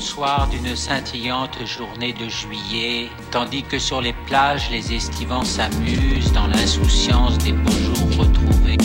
[0.00, 6.46] soir d'une scintillante journée de juillet, tandis que sur les plages les estivants s'amusent dans
[6.46, 8.78] l'insouciance des beaux jours retrouvés.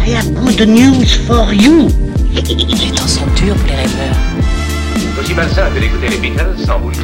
[0.00, 1.88] I have good news for you.
[2.32, 4.16] Les temps sont durs pour les rêveurs.
[5.20, 6.94] Aussi malsain que d'écouter les Beatles sans boule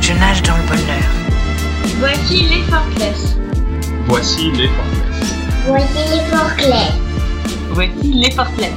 [0.00, 1.04] Je nage dans le bonheur.
[1.98, 3.36] Voici les Forkless.
[4.06, 5.34] Voici les Forkless.
[5.66, 7.07] Voici les Forkless.
[7.78, 8.74] Voici les Forkless.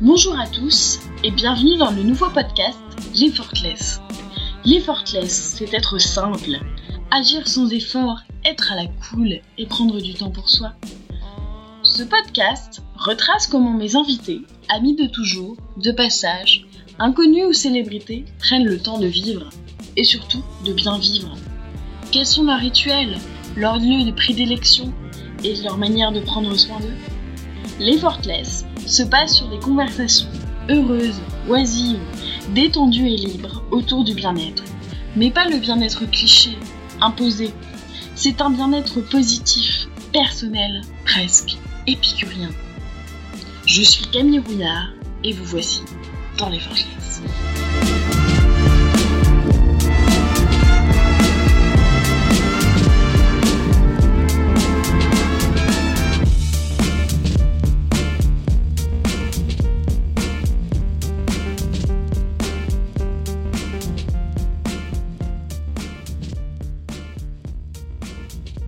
[0.00, 2.78] Bonjour à tous et bienvenue dans le nouveau podcast
[3.14, 4.00] Les Forkless.
[4.64, 6.60] Les Forkless, c'est être simple,
[7.10, 10.72] agir sans effort, être à la cool et prendre du temps pour soi.
[11.82, 16.64] Ce podcast retrace comment mes invités, amis de toujours, de passage,
[16.98, 19.50] inconnus ou célébrités, prennent le temps de vivre
[19.98, 21.36] et surtout de bien vivre.
[22.12, 23.18] Quels sont leurs rituels,
[23.56, 24.94] leurs lieux de prédilection
[25.44, 26.96] et leur manière de prendre soin d'eux
[27.78, 30.28] Les Fortless se passent sur des conversations
[30.68, 32.00] heureuses, oisives,
[32.54, 34.64] détendues et libres autour du bien-être.
[35.16, 36.56] Mais pas le bien-être cliché,
[37.00, 37.52] imposé.
[38.14, 41.56] C'est un bien-être positif, personnel, presque
[41.86, 42.50] épicurien.
[43.66, 44.88] Je suis Camille Rouillard
[45.22, 45.82] et vous voici
[46.38, 47.22] dans les Fortless.